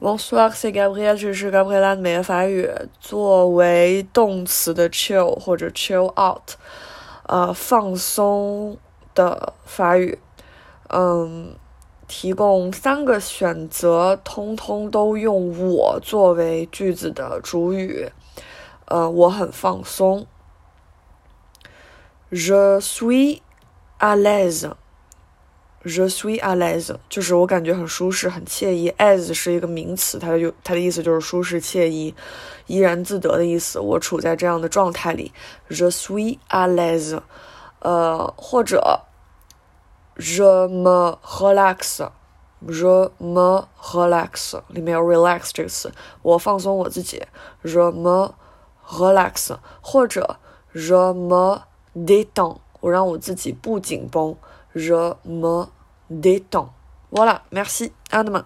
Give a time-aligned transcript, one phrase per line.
[0.00, 2.70] Bonsoir, c'est Gabriel，这是 Gabriela 的每日法语。
[3.00, 6.52] 作为动词的 chill 或者 chill out，
[7.26, 8.78] 呃，放松
[9.12, 10.16] 的法语，
[10.90, 11.56] 嗯，
[12.06, 18.08] 提供三个选择，通通都用我作为句子的主语。
[18.84, 20.28] 呃，我很放松。
[22.30, 23.40] Je suis
[23.98, 24.70] à l'aise。
[25.84, 28.90] Je suis à l'aise，就是我感觉很舒适、很惬意。
[28.98, 32.14] As 是一个名词，它就它的意思就是舒适、惬意、
[32.66, 33.78] 怡然自得的意思。
[33.78, 35.32] 我处在这样的状态里。
[35.70, 37.20] Je suis à l'aise，
[37.78, 39.02] 呃，或者
[40.16, 47.22] Je me relax，Je me relax，里面有 relax 这个词，我放松我自己。
[47.62, 48.34] Je me
[48.88, 50.38] relax，或者
[50.74, 51.62] Je me
[51.94, 54.36] détends，我让我自己不紧绷。
[54.74, 55.64] Je me
[56.10, 56.72] détends.
[57.10, 57.92] Voilà, merci.
[58.10, 58.44] À demain.